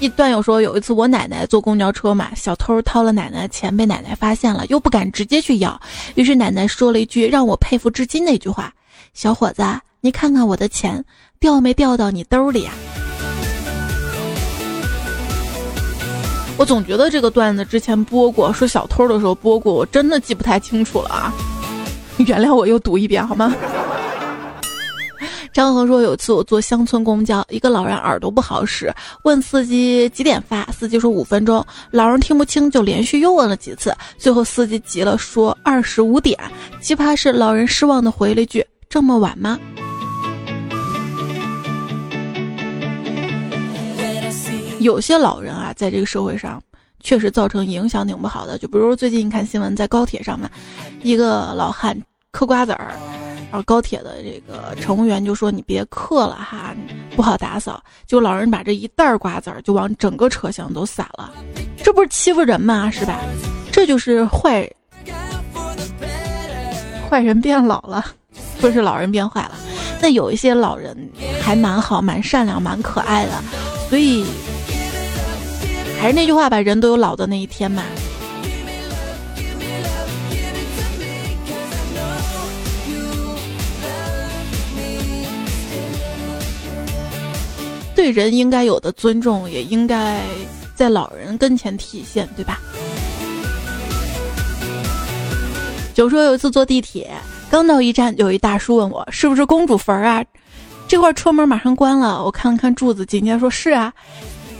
[0.00, 5.80] 一段友说，有一次我奶奶坐公交车嘛，小偷掏了奶奶的钱，被奶奶发现了，又不敢直接去要，
[6.14, 8.72] 于是奶奶说了一句让我佩服至今的一句话
[9.12, 9.64] ：“小伙子，
[10.02, 11.04] 你看看我的钱
[11.40, 12.70] 掉没掉到你兜里呀？”
[16.58, 21.32] 我总觉得这个段子之前播过，说小偷的时候播过，我真的记不太清楚了啊！
[22.26, 23.54] 原谅我又读一遍好吗？
[25.52, 28.92] 张恒说，有次我坐乡村公交，一个老人耳朵不好使，
[29.22, 36.36] 问司机几点发，司机说五分钟，老人听不清，就连续又问了几次，最后司机急了，说二十五点。
[36.80, 39.56] 奇葩是老人失望的回了一句：这么晚吗？
[44.78, 46.62] 有些老人啊，在这个社会上
[47.00, 48.58] 确实造成影响挺不好的。
[48.58, 50.50] 就比如最近看新闻，在高铁上面，
[51.02, 51.96] 一个老汉
[52.32, 52.92] 嗑瓜子儿，
[53.50, 56.74] 然后高铁的这个乘务员就说：“你别嗑了哈，
[57.16, 61.32] 不好打扫。”就老人把这一袋瓜子儿就往整个车厢都撒了，
[61.82, 62.90] 这不是欺负人吗？
[62.90, 63.20] 是吧？
[63.72, 64.68] 这就是坏
[67.08, 68.04] 坏人变老了，
[68.60, 69.52] 不是老人变坏了。
[70.00, 70.96] 那有一些老人
[71.40, 73.42] 还蛮好、蛮善良、蛮可爱的，
[73.88, 74.24] 所以。
[76.00, 77.82] 还是那句话吧，人都有老的那一天嘛。
[87.94, 90.20] 对人应该有的尊重，也应该
[90.76, 92.60] 在老人跟前体现，对吧？
[95.94, 97.10] 九说有一次坐地铁，
[97.50, 100.24] 刚到一站，有一大叔问我是不是公主坟啊？
[100.86, 103.92] 这块车门马上关了，我看了看柱子，紧接着说是啊。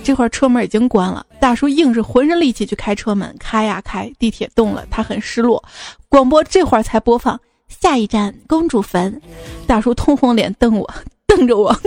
[0.09, 5.63] 这会儿车门已经关了，大叔硬是浑身力气去开车门，开呀开，地铁动了，他很失落。
[6.09, 7.39] 广播这会儿才播放
[7.69, 9.21] 下一站公主坟，
[9.67, 10.91] 大叔通红脸瞪我，
[11.27, 11.79] 瞪着我。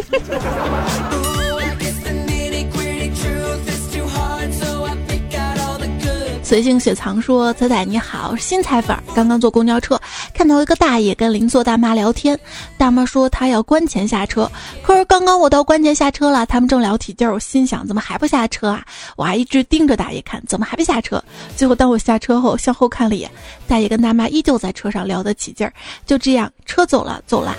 [6.51, 9.97] 随性雪藏说：“仔仔你好，新彩粉，刚刚坐公交车，
[10.33, 12.37] 看到一个大爷跟邻座大妈聊天，
[12.77, 14.51] 大妈说她要关前下车，
[14.83, 18.83] 可是刚刚我到关前下车了，他们正聊起劲儿，我心想怎么还不下车啊？
[19.15, 21.23] 我还一直盯着大爷看，怎么还不下车？
[21.55, 23.31] 最后当我下车后，向后看了一眼，
[23.65, 25.71] 大爷跟大妈依旧在车上聊得起劲儿，
[26.05, 27.55] 就这样，车走了，走了。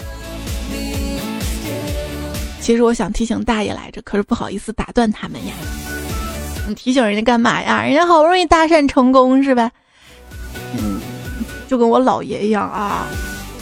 [2.61, 5.55] 其实我想提醒大爷来着，可是不好意思打断他们呀。”
[6.73, 7.83] 你提醒人家干嘛呀？
[7.83, 9.71] 人家好不容易搭讪成功是吧？
[10.75, 11.03] 嗯，
[11.69, 13.07] 就跟我姥爷一样啊，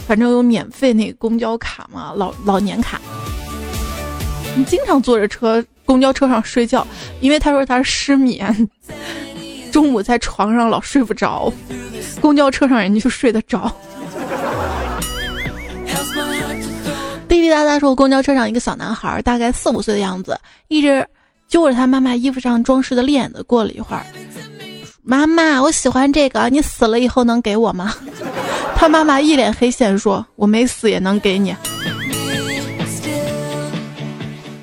[0.07, 3.01] 反正有免费那个公交卡嘛，老老年卡。
[4.55, 6.87] 你经常坐着车公交车上睡觉，
[7.19, 8.69] 因为他说他失眠，
[9.73, 11.51] 中午在床上老睡不着，
[12.21, 13.69] 公交车上人家就睡得着。
[17.27, 20.39] 滴滴答答说，公交车上一个小男孩，大概四五岁的样子，
[20.69, 21.05] 一直
[21.51, 23.43] 揪着他妈妈衣服上装饰的链子。
[23.43, 24.03] 过了一会儿，
[25.03, 27.93] 妈妈，我喜欢这个，你死了以后能给我吗？
[28.75, 31.55] 他妈妈一脸黑线说：“我没死也能给你。”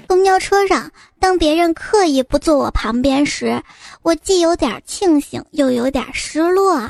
[0.08, 3.62] 公交车上，当别人刻意不坐我旁边时，
[4.02, 6.80] 我既有点庆幸，又有点失落。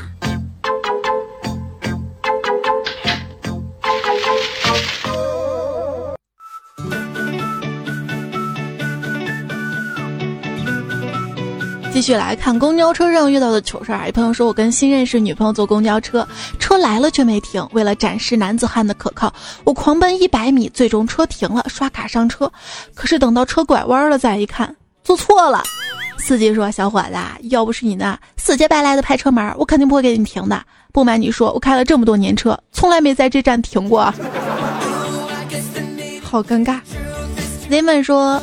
[11.99, 14.09] 继续来看公交车上遇到的糗事儿。
[14.09, 16.25] 一朋友说，我跟新认识女朋友坐公交车，
[16.61, 17.67] 车来了却没停。
[17.73, 19.35] 为了展示男子汉的可靠，
[19.65, 22.49] 我狂奔一百米，最终车停了，刷卡上车。
[22.95, 24.73] 可是等到车拐弯了，再一看，
[25.03, 25.61] 坐错了。
[26.19, 27.17] 司机说：“小伙子，
[27.49, 30.63] 要不是你那死乞白赖的拍车门，我肯定不会给你停的。
[30.93, 34.05] 不瞒你说，我开了这么多年车，从来没在这站停过。
[36.23, 36.79] 好尴尬。”
[37.69, 38.41] Simon 说。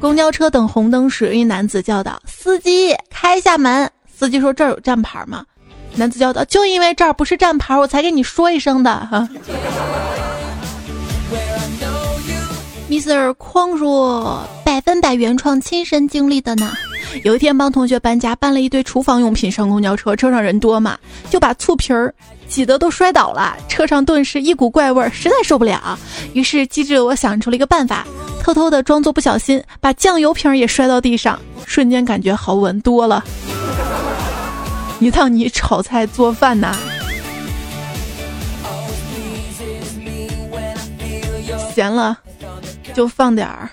[0.00, 5.44] 公交车等红灯时，一男子叫道：“司机，开下门。”司机说：“这儿有站牌吗？”
[5.96, 9.28] 男子叫道：“就因为这儿不是站牌，我才跟你说一声的。”哈。
[12.90, 13.34] Mr.
[13.38, 16.72] 匡说：“百分百原创，亲身经历的呢。
[17.22, 20.98] 有一天帮同学搬家，搬了一堆厨房用品上公交车，车上人多嘛，
[21.30, 22.12] 就把醋瓶儿
[22.48, 25.98] 挤得都摔倒了，车上顿时一股怪味儿，实在受不了。
[26.32, 28.06] 于是机智的我想出了一个办法。”
[28.44, 33.24] 偷偷的装作不小心，把酱油瓶也摔到地上，瞬间感觉好闻多了。
[35.00, 36.76] 一趟你炒菜做饭呐，
[41.74, 42.18] 咸了
[42.92, 43.70] 就放点儿，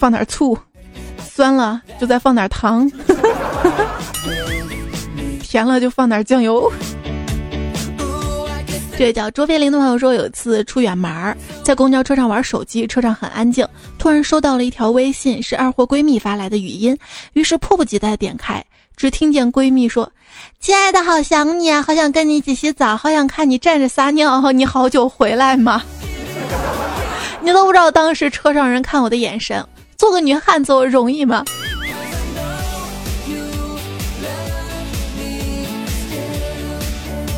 [0.00, 0.58] 放点醋；
[1.24, 2.90] 酸了就再放点糖；
[5.40, 6.68] 甜了就放点酱油。
[8.98, 13.64] 这位叫卓别林的朋友说，有一次出远门儿，在公交车上玩手机，车上很安静，
[13.96, 16.98] 突然收到了一条微信，是二货闺蜜发来的语音，
[17.34, 18.60] 于是迫不及待点开，
[18.96, 20.10] 只听见闺蜜说
[20.58, 25.80] ：“亲爱的，好想你啊，好想跟你一起洗澡，好想看你站着撒尿，你好久回来吗？”
[27.40, 29.64] 你都不知道当时车上人看我的眼神，
[29.96, 31.44] 做个女汉子我容易吗？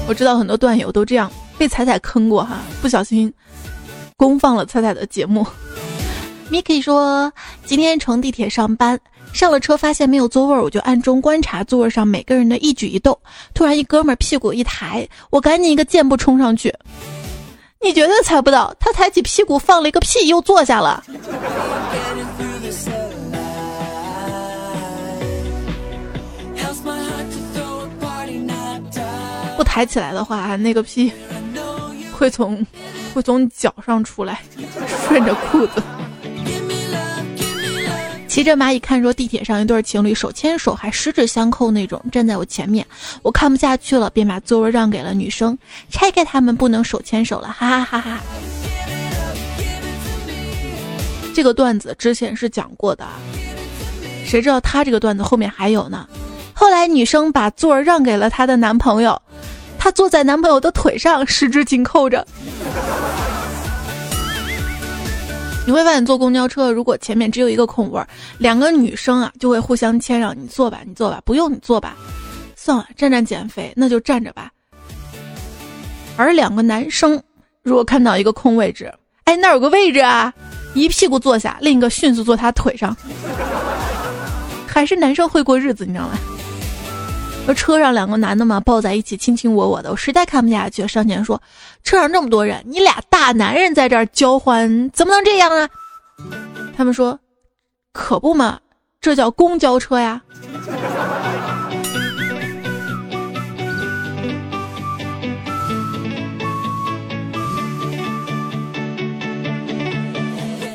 [0.09, 1.31] 我知道很多段友都这样。
[1.61, 3.31] 被彩彩坑过哈，不小心
[4.17, 5.47] 公放了彩彩的节目。
[6.51, 7.31] Miki 说，
[7.67, 8.99] 今天乘地铁上班，
[9.35, 13.15] 上了车发现没有座位，我就暗中观察座位上每个人的一举一动。
[13.53, 16.75] 突然一哥们屁股一抬，我赶紧一个箭步冲上去。
[17.79, 21.05] 你绝对猜不到，他抬起屁股放了一个屁，又坐下了。
[29.59, 31.13] 不抬起来的话，那个屁。
[32.21, 32.67] 会从
[33.15, 34.43] 会从脚上出来，
[35.09, 35.83] 顺着裤子。
[38.29, 42.87] 骑着蚂蚁看说，地铁上一对情侣手牵手还十指相扣那种，站在我前面，
[43.23, 45.57] 我看不下去了，便把座位让给了女生，
[45.91, 48.21] 拆开他们不能手牵手了，哈哈哈哈。
[51.35, 53.07] 这个段子之前是讲过的，
[54.27, 56.07] 谁知道他这个段子后面还有呢？
[56.53, 59.23] 后来女生把座儿让给了她的男朋友。
[59.83, 62.25] 她坐在男朋友的腿上，十指紧扣着。
[65.67, 68.05] 你会发现，坐公交车如果前面只有一个空位，
[68.37, 71.97] 两个女生啊就会互相谦让，你坐吧，你坐吧，不用你坐吧，
[72.57, 74.51] 算了，站站减肥，那就站着吧。
[76.19, 77.19] 而两个男生
[77.63, 78.93] 如果看到一个空位置，
[79.25, 80.31] 哎，那有个位置啊，
[80.75, 82.95] 一屁股坐下，另一个迅速坐他腿上，
[84.67, 86.19] 还是男生会过日子，你知道吗？
[87.55, 91.41] 车上两个男的嘛，抱在一起卿卿我我的，我实在看不下去，上前说
[91.83, 95.69] ：“车上这么多人，你俩大男人在这儿交欢，怎么能这样啊？”
[96.77, 97.19] 他们说
[97.93, 98.61] ：“可不嘛，
[99.01, 100.23] 这叫公交车呀。”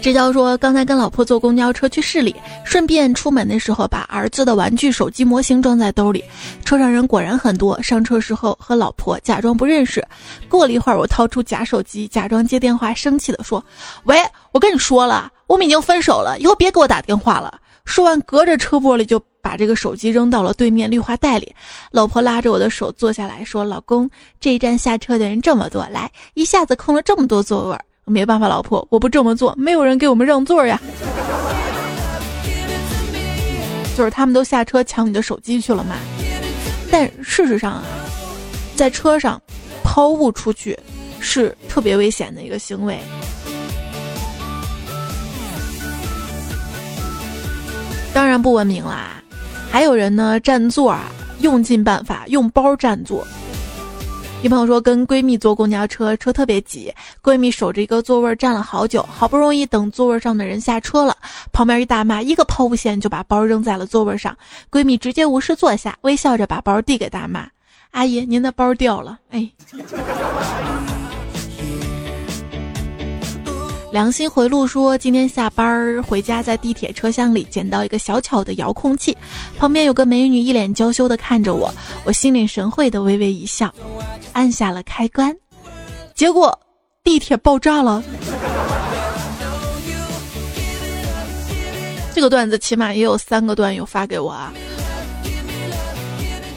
[0.06, 6.24] 这叫说，刚才跟老婆坐公交车去市里，顺便出门的时候把儿子的玩具手机模型装在兜里。
[6.64, 10.06] 车上人果然很多，上车时候和老婆假装不认识。
[10.47, 13.66] 过了一会儿，我掏出假手机，假装接电话，生气的说
[14.06, 14.18] ：“喂，
[14.51, 21.51] 我跟你说了，我们已经分手了，以后别给我打电话了。”说完，隔着车玻璃就把这个手机扔到了对面绿化带里。
[21.89, 24.08] 老婆拉着我的手坐下来说：“老公，
[24.39, 30.80] 这一站下车的人这么多，来一下子空了这么多座位。”没办法，老婆，我不这么做，没有人给我们让座呀。
[33.97, 35.95] 就是他们都下车抢你的手机去了嘛。
[36.91, 37.84] 但事实上啊，
[38.76, 39.41] 在车上
[39.84, 40.78] 抛物出去
[41.20, 42.99] 是特别危险的一个行为。
[48.14, 49.22] 当然不文明啦，
[49.72, 51.06] 还有人呢占座啊，
[51.39, 53.26] 用尽办法用包占座。
[54.46, 56.93] 一朋友说跟闺蜜坐公交车，车特别挤，
[57.24, 61.18] 闺蜜守着一个座位站了好久，好不容易等座位上的人下车了，
[61.52, 64.38] 旁边一大妈一个抛物线就把包扔在了座位上，
[64.70, 67.50] 闺蜜直接无视坐下，微笑着把包递给大妈，
[67.89, 69.50] 阿姨您的包掉了，哎。
[73.96, 79.16] 良心回路说，今天下班儿回家，在地铁车厢里捡到一个小巧的遥控器，
[79.58, 81.74] 旁边有个美女一脸娇羞的看着我，
[82.04, 83.74] 我心领神会的微微一笑，
[84.34, 85.34] 按下了开关，
[86.14, 86.60] 结果
[87.06, 88.04] 地铁爆炸了。
[92.14, 94.52] 这个段子起码也有三个段友发给我啊。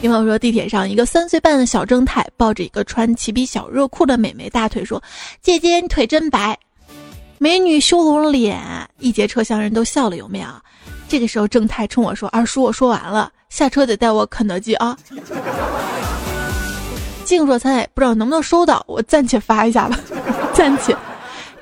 [0.02, 5.00] 朋友说，地铁上一个三岁半的小正太抱着一个穿齐臂小热裤的美眉大腿说
[5.40, 6.58] ：“姐姐，你腿真白。”
[7.40, 8.60] 美女羞红了脸，
[8.98, 10.48] 一节车厢人都笑了，有没有？
[11.08, 14.98] 这个时候正太冲我说：“二叔，我说完了，下车得带我肯德基啊。”
[17.24, 19.98] 静若菜不知道能不能收到，我暂且发一下吧，
[20.52, 20.96] 暂且。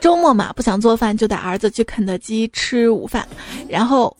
[0.00, 3.26] 周末嘛，不想做饭，就带儿子去肯德基吃午饭，
[3.68, 4.16] 然后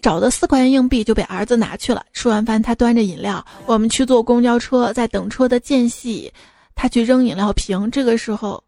[0.00, 2.02] 找的四块钱硬币就被儿子拿去了。
[2.12, 6.32] 吃完饭，他端着饮料，我们去坐公交车，在等车的间隙，
[6.74, 8.62] 他去扔饮料瓶，这个时候。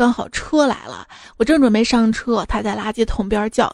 [0.00, 3.70] 刚好车来了，我正准备上车，他在垃圾桶边叫：“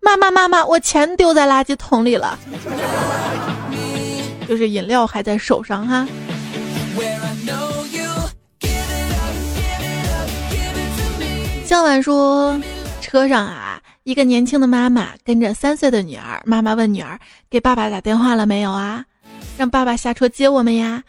[0.00, 2.38] 妈妈妈妈，我钱丢在垃圾桶里了。
[4.48, 6.08] ”就是饮料还在手上哈。
[11.66, 12.58] 向晚说，
[13.02, 17.20] 车上啊，一个年轻的妈妈跟着三岁的女儿，妈妈问女儿
[17.50, 19.04] ：“给爸爸打电话了没有啊？
[19.58, 21.02] 让爸爸下车接我们呀？”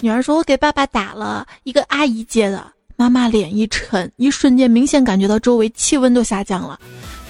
[0.00, 2.64] 女儿说：“我给爸爸打了，一个阿姨接的。”
[3.00, 6.78] 妈妈脸一沉，一瞬间明显感觉到周围气温都下降了。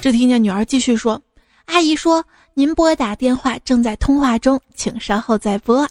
[0.00, 1.22] 只听见女儿继续说
[1.66, 5.88] ：“阿姨说您拨打电话正在通话中，请稍后再拨。”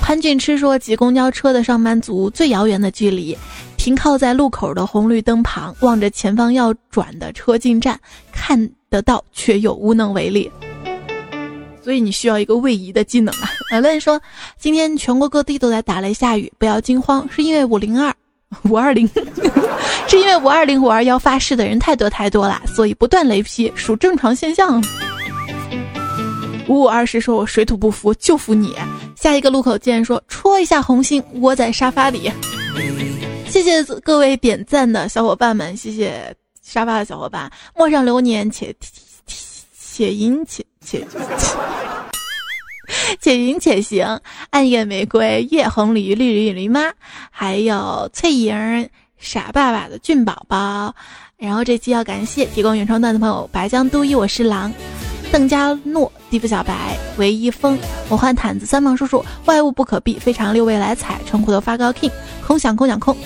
[0.00, 3.36] 潘俊吃说：“挤公交车的上班族最遥远的距离，
[3.76, 8.00] 停靠在路口的红绿灯旁，望着前方要转的车进站，
[8.32, 10.50] 看得到却又无能为力。”
[11.82, 13.50] 所以你需要一个位移的技能啊！
[13.72, 14.20] 有人说，
[14.58, 18.14] 今天全国各地都在打雷下雨，不要惊慌，是因为五零二、
[18.70, 19.08] 五二零，
[20.06, 24.82] 是因为五二零、五二幺发誓的人太多太多了，所以不断雷劈属正常现象。
[26.68, 28.74] 五五二十说：“我水土不服，就服你。”
[29.16, 32.30] 下一个路口见，说戳一下红心，窝在沙发里。
[33.48, 37.50] 谢谢各位点赞的小伙伴们，谢谢沙发的小伙伴。
[37.76, 38.74] 陌上流年，且
[39.76, 40.64] 且吟且。
[40.84, 41.06] 且
[43.20, 44.20] 且行且行，
[44.50, 46.92] 暗夜玫瑰，夜红鲤鱼，绿鲤鱼驴妈，
[47.30, 50.94] 还有翠莹，傻爸爸的俊宝宝。
[51.36, 54.72] 然后这期要感谢提供原创段的朋友：白江都一，我是狼，
[55.32, 57.78] 邓家诺，地府小白，唯一风，
[58.08, 62.10] 魔幻毯子，三毛叔叔，外物不可避，非常六味来采，纯虎头发高 king，
[62.46, 63.16] 空想空想空，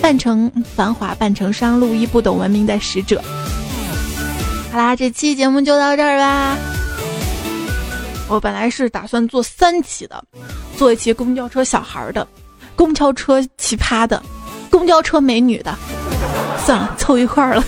[0.00, 3.22] 半城繁华，半城商路，一不懂文明的使者。
[4.72, 6.56] 好啦，这期节目就到这儿吧。
[8.28, 10.22] 我本来是打算做三期的，
[10.76, 12.26] 做一期公交车小孩的，
[12.76, 14.22] 公交车奇葩的，
[14.70, 15.74] 公交车美女的，
[16.64, 17.64] 算了，凑一块儿了。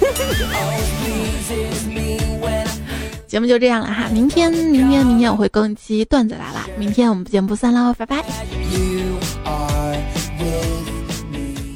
[3.26, 8.24] 节目就这样了哈，明天，明天，明天我会更期段子来了，明天我们不见不散喽，拜拜。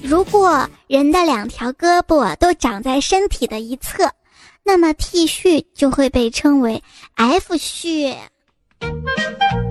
[0.02, 4.10] 如果人的两条胳膊都长在身体的一侧，
[4.62, 6.82] 那么 T 恤就会被称为
[7.14, 8.14] F 恤。
[8.84, 9.63] Thank you.